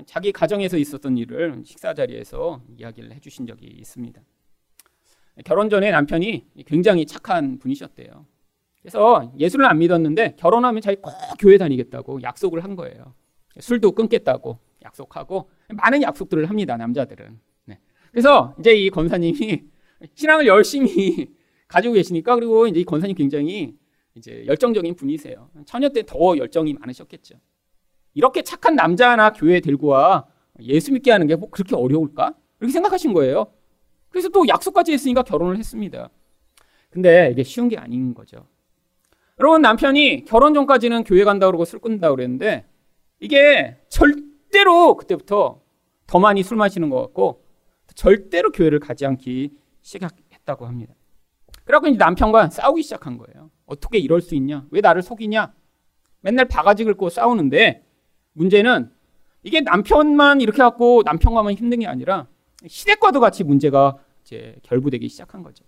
[0.05, 4.21] 자기 가정에서 있었던 일을 식사 자리에서 이야기를 해주신 적이 있습니다.
[5.45, 8.25] 결혼 전에 남편이 굉장히 착한 분이셨대요.
[8.81, 13.15] 그래서 예수를 안 믿었는데 결혼하면 자기 꼭 교회 다니겠다고 약속을 한 거예요.
[13.59, 16.77] 술도 끊겠다고 약속하고 많은 약속들을 합니다.
[16.77, 17.39] 남자들은.
[18.17, 18.21] 네.
[18.21, 19.63] 그래서 이제 이 권사님이
[20.15, 21.29] 신앙을 열심히
[21.67, 23.75] 가지고 계시니까 그리고 이제 이 권사님 굉장히
[24.15, 25.49] 이제 열정적인 분이세요.
[25.65, 27.35] 처녀 때 더 열정이 많으셨겠죠.
[28.15, 30.25] 이렇게 착한 남자 하나 교회에 데리고 와
[30.61, 32.33] 예수 믿게 하는 게 뭐 그렇게 어려울까?
[32.59, 33.53] 이렇게 생각하신 거예요.
[34.09, 36.09] 그래서 또 약속까지 했으니까 결혼을 했습니다.
[36.89, 38.47] 근데 이게 쉬운 게 아닌 거죠.
[39.39, 42.65] 여러분 남편이 결혼 전까지는 교회 간다 그러고 술 끊는다 그랬는데
[43.19, 45.61] 이게 절대로 그때부터
[46.07, 47.43] 더 많이 술 마시는 것 같고
[47.97, 50.93] 절대로 교회를 가지 않기 시작했다고 합니다.
[51.65, 53.49] 그래갖고 이제 남편과 싸우기 시작한 거예요.
[53.65, 54.67] 어떻게 이럴 수 있냐?
[54.69, 55.51] 왜 나를 속이냐?
[56.21, 57.83] 맨날 바가지 긁고 싸우는데
[58.33, 58.91] 문제는
[59.41, 62.27] 이게 남편만 이렇게 갖고 남편과만 힘든 게 아니라
[62.65, 65.65] 시댁과도 같이 문제가 이제 결부되기 시작한 거죠.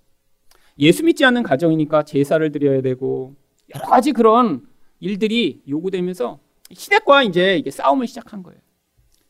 [0.78, 3.36] 예수 믿지 않는 가정이니까 제사를 드려야 되고
[3.74, 4.68] 여러 가지 그런
[5.00, 6.40] 일들이 요구되면서
[6.72, 8.60] 시댁과 이제 이게 싸움을 시작한 거예요.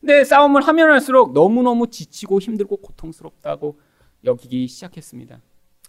[0.00, 3.78] 근데 싸움을 하면 할수록 너무너무 지치고 힘들고 고통스럽다고
[4.24, 5.40] 여기기 시작했습니다.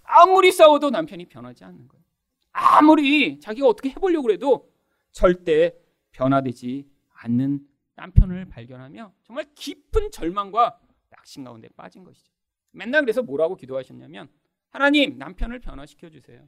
[0.04, 2.04] 아무리 싸워도 남편이 변하지 않는 거예요.
[2.52, 4.69] 아무리 자기가 어떻게 해보려고 해도
[5.12, 5.74] 절대
[6.12, 6.86] 변화되지
[7.24, 12.32] 않는 남편을 발견하며 정말 깊은 절망과 낙심 가운데 빠진 것이죠.
[12.71, 14.30] 맨날 그래서 뭐라고 기도하셨냐면
[14.69, 16.41] 하나님 남편을 변화시켜 주세요.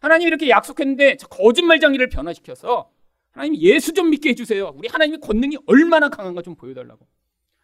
[0.00, 2.90] 하나님 이렇게 약속했는데 거짓말장이를 변화시켜서
[3.32, 4.72] 하나님 예수 좀 믿게 해주세요.
[4.76, 7.06] 우리 하나님의 권능이 얼마나 강한가 좀 보여달라고.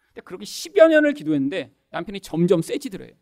[0.07, 3.13] 근데 그렇게 10여 년을 기도했는데 남편이 점점 세지더래요.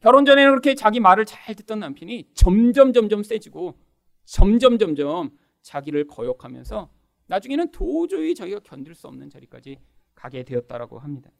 [0.00, 3.76] 결혼 전에는 그렇게 자기 말을 잘 듣던 남편이 점점 점점 세지고
[4.24, 5.30] 점점 점점
[5.62, 6.90] 자기를 거역하면서
[7.26, 9.78] 나중에는 도저히 자기가 견딜 수 없는 자리까지
[10.14, 11.30] 가게 되었다라고 합니다.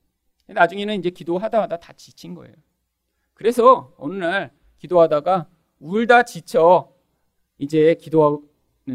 [0.46, 2.54] 나중에는 이제 기도하다 하다 다 지친 거예요.
[3.34, 6.92] 그래서 어느 날 기도하다가 울다 지쳐
[7.58, 8.47] 이제 기도하는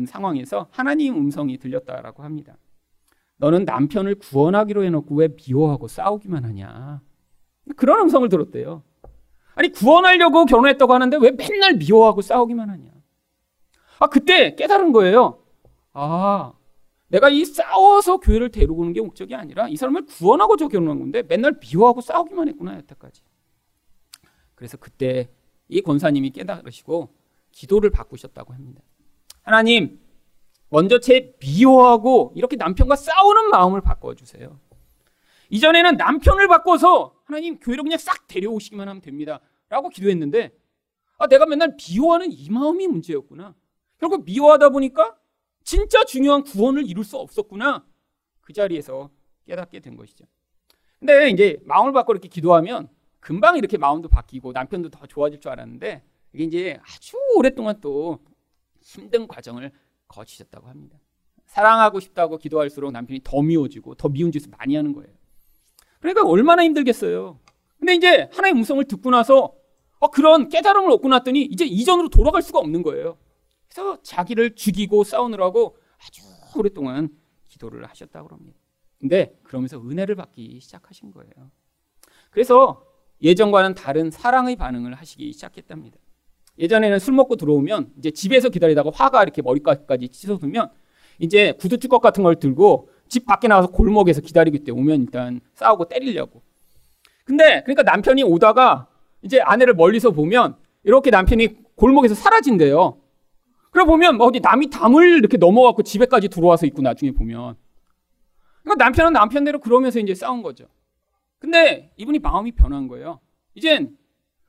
[0.06, 2.58] 상황에서 하나님 음성이 들렸다라고 합니다.
[3.38, 7.01] 너는 남편을 구원하기로 해놓고 왜 미워하고 싸우기만 하냐.
[7.75, 8.84] 그런 음성을 들었대요.
[9.56, 12.91] 아니, 구원하려고 결혼했다고 하는데 왜 맨날 미워하고 싸우기만 하냐.
[13.99, 15.39] 아, 그때 깨달은 거예요.
[15.93, 16.53] 아,
[17.08, 21.21] 내가 이 싸워서 교회를 데리고 오는 게 목적이 아니라 이 사람을 구원하고 저 결혼한 건데
[21.21, 23.21] 맨날 미워하고 싸우기만 했구나, 여태까지.
[24.56, 25.29] 그래서 그때
[25.67, 27.10] 이 권사님이 깨달으시고
[27.51, 28.82] 기도를 바꾸셨다고 합니다.
[29.43, 29.99] 하나님,
[30.69, 34.60] 먼저 제 미워하고 이렇게 남편과 싸우는 마음을 바꿔주세요.
[35.49, 39.39] 이전에는 남편을 바꿔서 하나님 교회로 그냥 싹 데려오시기만 하면 됩니다.
[39.69, 40.51] 라고 기도했는데
[41.19, 43.53] 아, 내가 맨날 미워하는 이 마음이 문제였구나.
[43.99, 45.15] 결국 미워하다 보니까
[45.63, 47.86] 진짜 중요한 구원을 이룰 수 없었구나.
[48.41, 49.10] 그 자리에서
[49.45, 50.25] 깨닫게 된 것이죠.
[50.99, 56.03] 근데 이제 마음을 바꿔 이렇게 기도하면 금방 이렇게 마음도 바뀌고 남편도 더 좋아질 줄 알았는데
[56.34, 58.19] 이게 이제 아주 오랫동안 또
[58.84, 59.72] 힘든 과정을
[60.08, 61.00] 거치셨다고 합니다.
[61.46, 65.10] 사랑하고 싶다고 기도할수록 남편이 더 미워지고 더 미운 짓을 많이 하는 거예요.
[66.00, 67.39] 그러니까 얼마나 힘들겠어요.
[67.80, 69.54] 근데 이제 하나의 음성을 듣고 나서
[70.00, 73.17] 어, 그런 깨달음을 얻고 났더니 이제 이전으로 돌아갈 수가 없는 거예요.
[73.67, 76.22] 그래서 자기를 죽이고 싸우느라고 아주
[76.58, 77.10] 오랫동안
[77.48, 78.60] 기도를 하셨다고 합니다.
[79.00, 81.52] 근데 그러면서 은혜를 받기 시작하신 거예요.
[82.32, 82.86] 그래서
[83.22, 85.98] 예전과는 다른 사랑의 반응을 하시기 시작했답니다.
[86.58, 90.70] 예전에는 술 먹고 들어오면 이제 집에서 기다리다가 화가 이렇게 머리까지 찢어두면
[91.20, 94.72] 이제 구두 쭈꺽 같은 걸 들고 집 밖에 나가서 골목에서 기다리고 있대.
[94.72, 96.42] 오면 일단 싸우고 때리려고.
[97.26, 98.88] 근데 그러니까 남편이 오다가
[99.22, 103.00] 이제 아내를 멀리서 보면 이렇게 남편이 골목에서 사라진대요.
[103.72, 107.56] 그래 보면 어디 남이 담을 이렇게 넘어갖고 집에까지 들어와서 있고 나중에 보면.
[108.62, 110.66] 그러니까 남편은 남편대로 그러면서 이제 싸운 거죠.
[111.39, 113.20] 근데 이분이 마음이 변한 거예요.
[113.56, 113.98] 이젠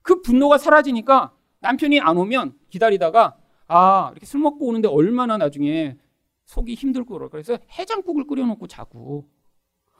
[0.03, 1.33] 그 분노가 사라지니까
[1.64, 5.96] 남편이 안 오면 기다리다가 아 이렇게 술 먹고 오는데 얼마나 나중에
[6.44, 9.27] 속이 힘들고 그래서 해장국을 끓여놓고 자고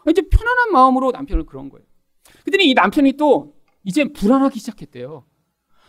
[0.09, 1.87] 이제 편안한 마음으로 남편을 그런 거예요.
[2.45, 5.25] 그랬더니 이 남편이 또 이제 불안하기 시작했대요.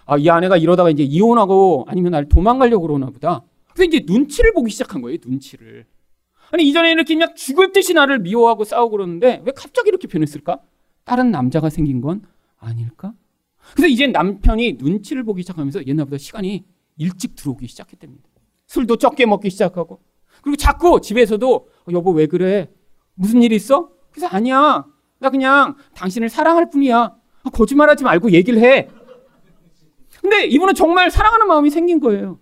[0.05, 3.43] 아, 이 아내가 이러다가 이제 이혼하고 아니면 날 도망가려고 그러나 보다.
[3.73, 5.85] 그래서 이제 눈치를 보기 시작한 거예요, 눈치를.
[6.51, 10.61] 아니, 이전에 이렇게 그냥 죽을 듯이 나를 미워하고 싸우고 그러는데 왜 갑자기 이렇게 변했을까?
[11.03, 12.21] 다른 남자가 생긴 건
[12.57, 13.13] 아닐까?
[13.73, 16.65] 그래서 이제 남편이 눈치를 보기 시작하면서 옛날보다 시간이
[16.97, 18.29] 일찍 들어오기 시작했답니다.
[18.67, 20.01] 술도 적게 먹기 시작하고.
[20.41, 22.69] 그리고 자꾸 집에서도 어, 여보 왜 그래?
[23.15, 23.89] 무슨 일 있어?
[24.11, 24.85] 그래서 아니야.
[25.19, 26.97] 나 그냥 당신을 사랑할 뿐이야.
[27.43, 28.89] 아, 거짓말하지 말고 얘기를 해.
[30.21, 32.39] 근데 이분은 정말 사랑하는 마음이 생긴 거예요.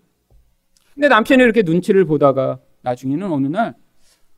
[0.94, 3.76] 근데 남편이 이렇게 눈치를 보다가 나중에는 어느 날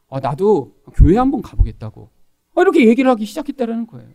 [0.10, 2.10] 아, 나도 교회 한번 가보겠다고
[2.56, 4.10] 아, 이렇게 얘기를 하기 시작했다라는 거예요.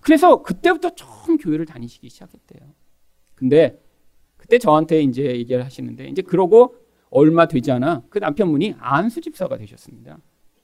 [0.00, 2.68] 그래서 그때부터 처음 교회를 다니시기 시작했대요.
[3.34, 3.80] 근데
[4.36, 6.76] 그때 저한테 이제 얘기를 하시는데 이제 그러고
[7.10, 10.18] 얼마 되지 않아 그 남편분이 안수 집사가 되셨습니다.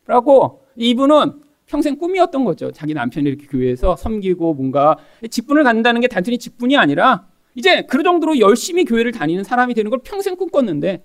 [0.04, 2.70] 그러고 이분은 평생 꿈이었던 거죠.
[2.70, 4.96] 자기 남편이 이렇게 교회에서 섬기고 뭔가
[5.28, 10.00] 직분을 갖는다는 게 단순히 직분이 아니라 이제 그 정도로 열심히 교회를 다니는 사람이 되는 걸
[10.04, 11.04] 평생 꿈꿨는데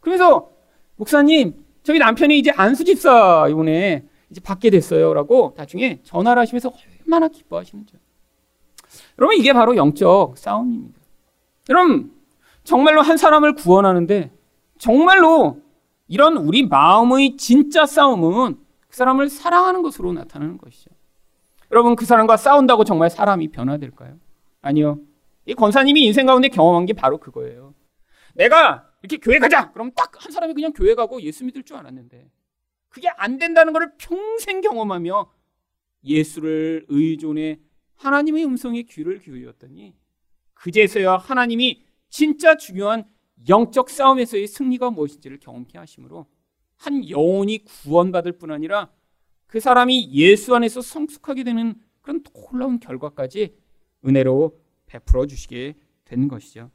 [0.00, 0.50] 그래서
[0.96, 6.72] 목사님 저희 남편이 이제 안수 집사 이번에 이제 받게 됐어요라고 나중에 전화를 하시면서
[7.12, 7.94] 얼마나 기뻐하시는지
[9.18, 10.98] 여러분 이게 바로 영적 싸움입니다.
[11.68, 12.12] 여러분
[12.64, 14.32] 정말로 한 사람을 구원하는데
[14.78, 15.60] 정말로
[16.08, 20.90] 이런 우리 마음의 진짜 싸움은 그 사람을 사랑하는 것으로 나타나는 것이죠.
[21.70, 24.16] 여러분 그 사람과 싸운다고 정말 사람이 변화될까요?
[24.62, 24.98] 아니요.
[25.46, 27.74] 이 권사님이 인생 가운데 경험한 게 바로 그거예요.
[28.34, 29.72] 내가 이렇게 교회 가자.
[29.72, 32.30] 그럼 딱 한 사람이 그냥 교회 가고 예수 믿을 줄 알았는데
[32.88, 35.30] 그게 안 된다는 것을 평생 경험하며
[36.04, 37.58] 예수를 의존해
[37.96, 39.94] 하나님의 음성에 귀를 기울였더니
[40.54, 43.04] 그제서야 하나님이 진짜 중요한
[43.48, 46.26] 영적 싸움에서의 승리가 무엇인지를 경험케 하심으로
[46.76, 48.90] 한 영혼이 구원받을 뿐 아니라
[49.46, 53.54] 그 사람이 예수 안에서 성숙하게 되는 그런 놀라운 결과까지
[54.04, 56.70] 은혜로 베풀어 주시게 된 것이죠.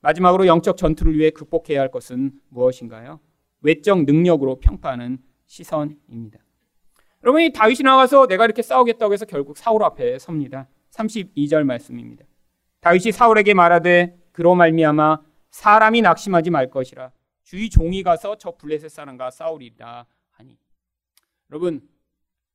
[0.00, 3.20] 마지막으로 영적 전투를 위해 극복해야 할 것은 무엇인가요?
[3.60, 6.38] 외적 능력으로 평가하는 시선입니다.
[7.22, 10.68] 여러분 이 다윗이 나와서 내가 이렇게 싸우겠다고 해서 결국 사울 앞에 섭니다.
[10.90, 12.24] 32절 말씀입니다.
[12.80, 19.30] 다윗이 사울에게 말하되 그로 말미암아 사람이 낙심하지 말 것이라 주의 종이 가서 저 블레셋 사람과
[19.30, 20.56] 싸우리라 하니
[21.50, 21.86] 여러분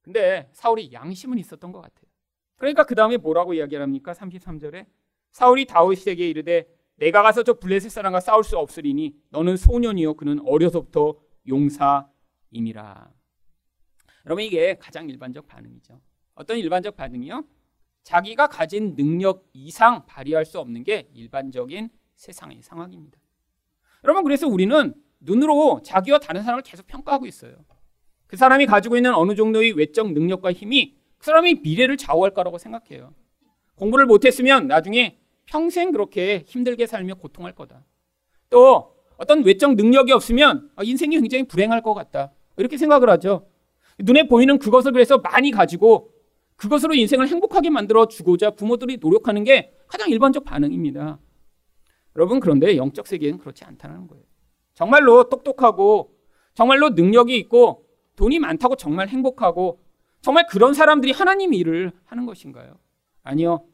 [0.01, 2.06] 근데 사울이 양심은 있었던 것 같아요.
[2.58, 4.13] 그러니까 그 다음에 뭐라고 이야기를 합니까?
[4.13, 4.86] 33절에
[5.32, 11.15] 사울이 다윗에게 이르되 내가 가서 저 블레셋 사람과 싸울 수 없으리니 너는 소년이요 그는 어려서부터
[11.47, 13.14] 용사임이라.
[14.25, 15.99] 여러분 이게 가장 일반적 반응이죠.
[16.35, 17.45] 어떤 일반적 반응이요?
[18.03, 23.17] 자기가 가진 능력 이상 발휘할 수 없는 게 일반적인 세상의 상황입니다.
[24.03, 27.55] 여러분 그래서 우리는 눈으로 자기와 다른 사람을 계속 평가하고 있어요.
[28.27, 33.13] 그 사람이 가지고 있는 어느 정도의 외적 능력과 힘이 그 사람이 미래를 좌우할 거라고 생각해요.
[33.75, 37.85] 공부를 못했으면 나중에 평생 그렇게 힘들게 살며 고통할 거다.
[38.49, 42.31] 또 어떤 외적 능력이 없으면 아, 인생이 굉장히 불행할 것 같다.
[42.57, 43.47] 이렇게 생각을 하죠.
[43.99, 46.12] 눈에 보이는 그것을 그래서 많이 가지고
[46.55, 51.19] 그것으로 인생을 행복하게 만들어 주고자 부모들이 노력하는 게 가장 일반적 반응입니다.
[52.15, 54.23] 여러분 그런데 영적 세계는 그렇지 않다는 거예요.
[54.73, 56.15] 정말로 똑똑하고
[56.53, 59.81] 정말로 능력이 있고 돈이 많다고 정말 행복하고
[60.21, 62.77] 정말 그런 사람들이 하나님 일을 하는 것인가요?
[63.23, 63.65] 아니요.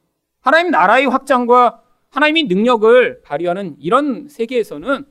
[0.41, 5.05] 하나님 나라의 확장과 하나님의 능력을 발휘하는 이런 세계에서는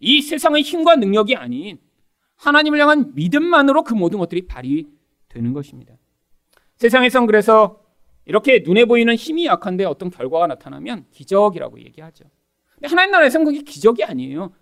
[0.00, 1.78] 이 세상의 힘과 능력이 아닌
[2.40, 5.94] 하나님을 향한 믿음만으로 그 모든 것들이 발휘되는 것입니다.
[6.76, 7.82] 세상에선 그래서
[8.24, 12.24] 이렇게 눈에 보이는 힘이 약한데 어떤 결과가 나타나면 기적이라고 얘기하죠.
[12.74, 14.52] 근데 하나님 나라에서는 그게 기적이 아니에요.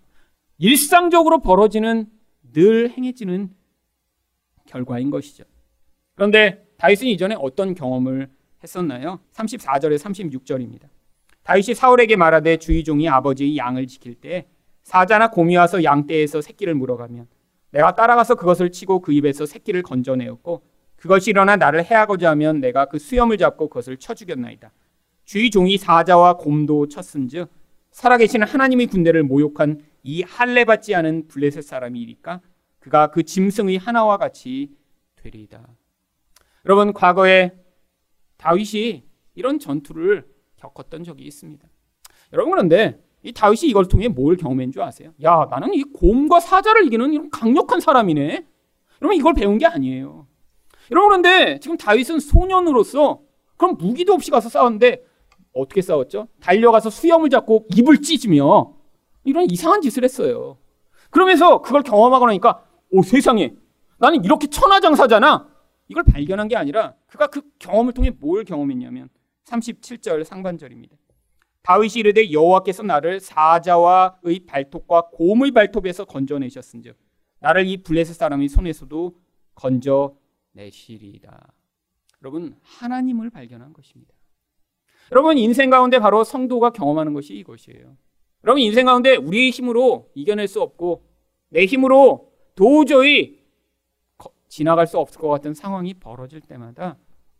[0.57, 2.07] 일상적으로 벌어지는
[2.51, 3.55] 늘 행해지는
[4.65, 5.45] 결과인 것이죠.
[6.15, 8.29] 그런데 다윗은 이전에 어떤 경험을
[8.61, 9.21] 했었나요?
[9.31, 10.89] 34절에 36절입니다.
[11.43, 14.49] 다윗이 사울에게 말하되 주의 종이 아버지의 양을 지킬 때
[14.83, 17.27] 사자나 곰이 와서 양떼에서 새끼를 물어가면
[17.71, 20.63] 내가 따라가서 그것을 치고 그 입에서 새끼를 건져내었고
[20.95, 24.71] 그것이 일어나 나를 해하고자 하면 내가 그 수염을 잡고 그것을 쳐 죽였나이다.
[25.23, 27.49] 주의 종이 사자와 곰도 쳤은즉
[27.91, 32.41] 살아계시는 하나님의 군대를 모욕한 이 할례 받지 않은 블레셋 사람이니까
[32.79, 34.71] 그가 그 짐승의 하나와 같이
[35.15, 35.67] 되리이다.
[36.65, 37.51] 여러분 과거에
[38.37, 39.03] 다윗이
[39.35, 41.67] 이런 전투를 겪었던 적이 있습니다.
[42.33, 45.11] 여러분 그런데 이 다윗이 이걸 통해 뭘 경험한 줄 아세요?
[45.23, 48.45] 야 나는 이 곰과 사자를 이기는 이런 강력한 사람이네.
[49.01, 50.27] 여러분 이걸 배운 게 아니에요.
[50.91, 53.21] 여러분 그런데 지금 다윗은 소년으로서
[53.57, 55.03] 그럼 무기도 없이 가서 싸웠는데
[55.53, 56.27] 어떻게 싸웠죠?
[56.39, 58.73] 달려가서 수염을 잡고 입을 찢으며
[59.23, 60.57] 이런 이상한 짓을 했어요.
[61.09, 63.53] 그러면서 그걸 경험하고 나니까 오 세상에
[63.97, 65.47] 나는 이렇게 천하장사잖아.
[65.89, 69.09] 이걸 발견한 게 아니라 그가 그 경험을 통해 뭘 경험했냐면
[69.45, 70.95] 37절 상반절입니다.
[71.61, 76.97] 다윗이 이르되 여호와께서 나를 사자와의 발톱과 곰의 발톱에서 건져내셨은즉
[77.39, 79.15] 나를 이 블레셋 사람의 손에서도
[79.55, 81.53] 건져내시리이다.
[82.21, 84.13] 여러분 하나님을 발견한 것입니다.
[85.11, 87.97] 여러분 인생 가운데 바로 성도가 경험하는 것이 이것이에요.
[88.43, 91.05] 여러분 인생 가운데 우리의 힘으로 이겨낼 수 없고
[91.49, 93.39] 내 힘으로 도저히
[94.47, 96.97] 지나갈 수 없을 것 같은 상황이 벌어질 때마다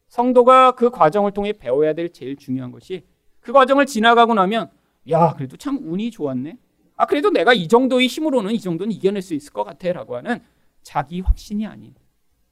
[0.08, 3.06] 성도가 그 과정을 통해 배워야 될 제일 중요한 것이
[3.50, 4.70] 그 과정을 지나가고 나면
[5.10, 6.60] 야 그래도 참 운이 좋았네.
[6.96, 10.40] 아 그래도 내가 이 정도의 힘으로는 이 정도는 이겨낼 수 있을 것 같아라고 하는
[10.84, 11.96] 자기 확신이 아닌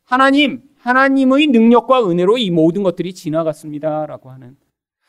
[0.06, 4.58] 하나님 하나님의 능력과 은혜로 이 모든 것들이 지나갔습니다라고 하는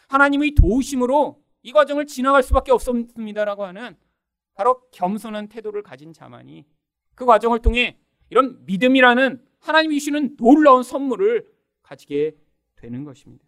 [0.09, 3.97] 하나님의 도우심으로 이 과정을 지나갈 수밖에 없습니다라고 하는
[4.53, 6.67] 바로 겸손한 태도를 가진 자만이
[7.15, 7.97] 그 과정을 통해
[8.29, 11.47] 이런 믿음이라는 하나님이 주시는 놀라운 선물을
[11.83, 12.37] 가지게
[12.77, 13.48] 되는 것입니다.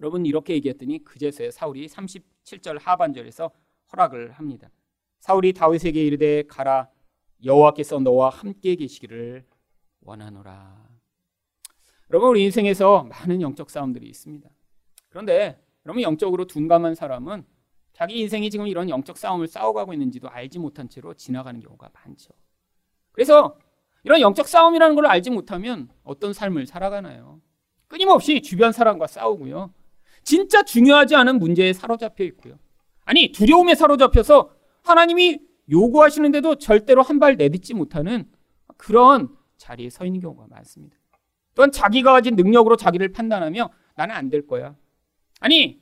[0.00, 3.50] 여러분 이렇게 얘기했더니 그제서야 사울이 37절 하반절에서
[3.92, 4.70] 허락을 합니다.
[5.20, 6.88] 사울이 다윗에게 이르되 가라
[7.44, 9.44] 여호와께서 너와 함께 계시기를
[10.02, 10.88] 원하노라.
[12.10, 14.48] 여러분 우리 인생에서 많은 영적 싸움들이 있습니다.
[15.08, 17.44] 그런데 여러분 영적으로 둔감한 사람은
[17.92, 22.32] 자기 인생이 지금 이런 영적 싸움을 싸워가고 있는지도 알지 못한 채로 지나가는 경우가 많죠.
[23.12, 23.58] 그래서
[24.04, 27.40] 이런 영적 싸움이라는 걸 알지 못하면 어떤 삶을 살아가나요?
[27.88, 29.72] 끊임없이 주변 사람과 싸우고요.
[30.22, 32.58] 진짜 중요하지 않은 문제에 사로잡혀 있고요.
[33.04, 34.50] 아니, 두려움에 사로잡혀서
[34.82, 35.40] 하나님이
[35.70, 38.28] 요구하시는데도 절대로 한 발 내딛지 못하는
[38.76, 40.96] 그런 자리에 서 있는 경우가 많습니다.
[41.54, 44.76] 또한 자기가 가진 능력으로 자기를 판단하며 나는 안 될 거야.
[45.40, 45.80] 아니,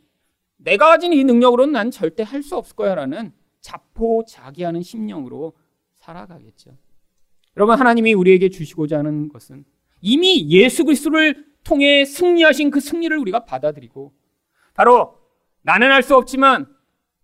[0.57, 5.53] 내가 가진 이 능력으로는 난 절대 할 수 없을 거야 라는 자포자기하는 심령으로
[5.95, 6.76] 살아가겠죠.
[7.57, 9.64] 여러분 하나님이 우리에게 주시고자 하는 것은
[10.01, 14.12] 이미 예수 그리스도를 통해 승리하신 그 승리를 우리가 받아들이고
[14.77, 15.16] 바로
[15.62, 16.66] 나는 할수 없지만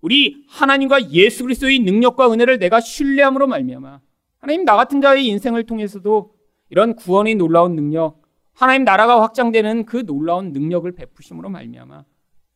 [0.00, 4.00] 우리 하나님과 예수 그리스도의 능력과 은혜를 내가 신뢰함으로 말미암아
[4.38, 6.34] 하나님 나 같은 자의 인생을 통해서도
[6.70, 8.22] 이런 구원의 놀라운 능력
[8.54, 12.04] 하나님 나라가 확장되는 그 놀라운 능력을 베푸심으로 말미암아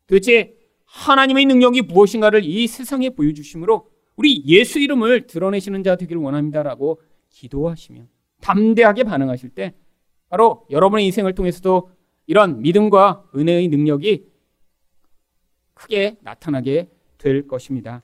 [0.09, 8.03] 도대체 하나님의 능력이 무엇인가를 이 세상에 보여주심으로 우리 예수 이름을 드러내시는 자 되기를 원합니다라고 기도하시며
[8.41, 9.75] 담대하게 반응하실 때
[10.29, 11.91] 바로 여러분의 인생을 통해서도
[12.27, 14.36] 이런 믿음과 은혜의 능력이
[15.77, 18.03] 크게 나타나게 될 것입니다.